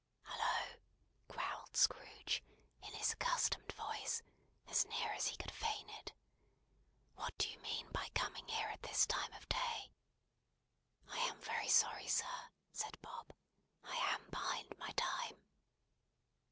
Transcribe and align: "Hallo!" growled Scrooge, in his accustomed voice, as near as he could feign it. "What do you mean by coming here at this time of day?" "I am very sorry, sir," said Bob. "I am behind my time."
"Hallo!" 0.23 0.79
growled 1.27 1.77
Scrooge, 1.77 2.43
in 2.81 2.91
his 2.93 3.11
accustomed 3.13 3.71
voice, 3.73 4.23
as 4.67 4.83
near 4.87 5.11
as 5.13 5.27
he 5.27 5.37
could 5.37 5.51
feign 5.51 5.87
it. 5.91 6.11
"What 7.13 7.37
do 7.37 7.47
you 7.47 7.59
mean 7.59 7.87
by 7.91 8.09
coming 8.15 8.47
here 8.47 8.69
at 8.69 8.81
this 8.81 9.05
time 9.05 9.31
of 9.33 9.47
day?" 9.47 9.91
"I 11.07 11.19
am 11.27 11.39
very 11.41 11.69
sorry, 11.69 12.07
sir," 12.07 12.49
said 12.71 12.99
Bob. 13.03 13.31
"I 13.83 13.95
am 14.15 14.25
behind 14.31 14.73
my 14.79 14.89
time." 14.95 15.43